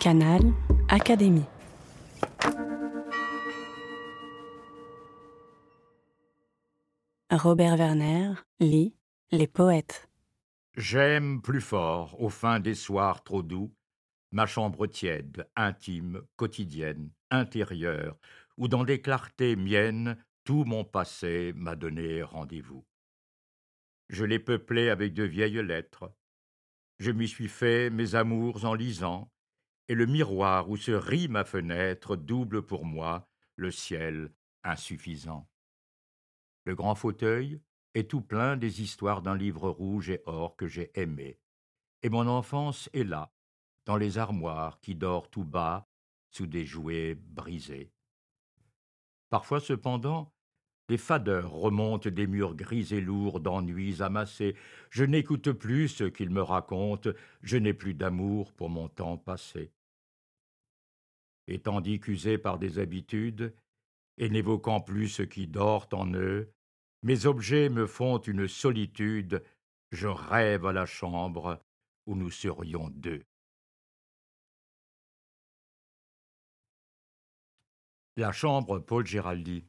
Canal 0.00 0.40
Académie. 0.88 1.44
Robert 7.30 7.76
Werner 7.76 8.32
lit 8.60 8.94
Les 9.30 9.46
poètes. 9.46 10.08
J'aime 10.74 11.42
plus 11.42 11.60
fort, 11.60 12.18
au 12.18 12.30
fin 12.30 12.60
des 12.60 12.74
soirs 12.74 13.22
trop 13.24 13.42
doux, 13.42 13.74
ma 14.32 14.46
chambre 14.46 14.86
tiède, 14.86 15.46
intime, 15.54 16.22
quotidienne, 16.36 17.10
intérieure, 17.30 18.16
où 18.56 18.68
dans 18.68 18.84
des 18.84 19.02
clartés 19.02 19.54
miennes, 19.54 20.16
tout 20.44 20.64
mon 20.64 20.82
passé 20.82 21.52
m'a 21.54 21.76
donné 21.76 22.22
rendez-vous. 22.22 22.86
Je 24.08 24.24
l'ai 24.24 24.38
peuplé 24.38 24.88
avec 24.88 25.12
de 25.12 25.24
vieilles 25.24 25.62
lettres. 25.62 26.10
Je 26.98 27.10
m'y 27.10 27.28
suis 27.28 27.48
fait 27.48 27.90
mes 27.90 28.14
amours 28.14 28.64
en 28.64 28.72
lisant, 28.72 29.30
et 29.90 29.96
le 29.96 30.06
miroir 30.06 30.70
où 30.70 30.76
se 30.76 30.92
rit 30.92 31.26
ma 31.26 31.42
fenêtre 31.44 32.14
double 32.14 32.62
pour 32.62 32.84
moi 32.84 33.28
le 33.56 33.72
ciel 33.72 34.32
insuffisant. 34.62 35.50
Le 36.64 36.76
grand 36.76 36.94
fauteuil 36.94 37.60
est 37.94 38.08
tout 38.08 38.20
plein 38.20 38.56
des 38.56 38.82
histoires 38.82 39.20
d'un 39.20 39.34
livre 39.34 39.68
rouge 39.68 40.08
et 40.08 40.22
or 40.26 40.54
que 40.54 40.68
j'ai 40.68 40.92
aimé, 40.94 41.40
et 42.04 42.08
mon 42.08 42.28
enfance 42.28 42.88
est 42.92 43.02
là, 43.02 43.32
dans 43.84 43.96
les 43.96 44.16
armoires 44.16 44.78
qui 44.78 44.94
dort 44.94 45.28
tout 45.28 45.42
bas 45.42 45.88
sous 46.30 46.46
des 46.46 46.64
jouets 46.64 47.16
brisés. 47.16 47.92
Parfois 49.28 49.58
cependant, 49.58 50.32
des 50.88 50.98
fadeurs 50.98 51.50
remontent 51.50 52.10
des 52.10 52.28
murs 52.28 52.54
gris 52.54 52.86
et 52.92 53.00
lourds 53.00 53.40
d'ennuis 53.40 54.02
amassés. 54.02 54.54
Je 54.90 55.02
n'écoute 55.02 55.50
plus 55.50 55.88
ce 55.88 56.04
qu'ils 56.04 56.30
me 56.30 56.42
racontent, 56.42 57.10
je 57.42 57.56
n'ai 57.56 57.74
plus 57.74 57.94
d'amour 57.94 58.52
pour 58.52 58.70
mon 58.70 58.88
temps 58.88 59.18
passé. 59.18 59.72
Et 61.50 61.58
tandis 61.58 61.98
qu'usés 61.98 62.38
par 62.38 62.60
des 62.60 62.78
habitudes, 62.78 63.52
et 64.18 64.28
n'évoquant 64.28 64.80
plus 64.80 65.08
ce 65.08 65.22
qui 65.22 65.48
dort 65.48 65.88
en 65.92 66.14
eux, 66.14 66.52
mes 67.02 67.26
objets 67.26 67.68
me 67.68 67.86
font 67.86 68.18
une 68.18 68.46
solitude, 68.46 69.42
je 69.90 70.06
rêve 70.06 70.64
à 70.64 70.72
la 70.72 70.86
chambre 70.86 71.60
où 72.06 72.14
nous 72.14 72.30
serions 72.30 72.88
deux. 72.90 73.24
La 78.16 78.30
chambre 78.30 78.78
Paul 78.78 79.04
Géraldi. 79.04 79.64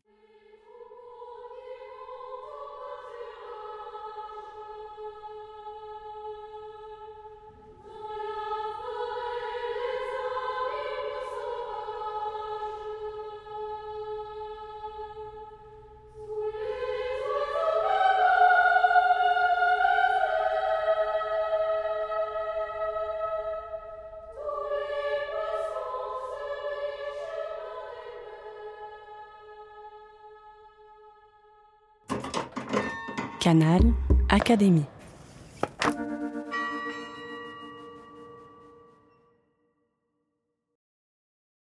Canal 33.42 33.82
Académie. 34.30 34.86